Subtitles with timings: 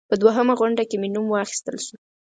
[0.09, 1.95] په دوهمه غونډه کې مې نوم واخیستل شو.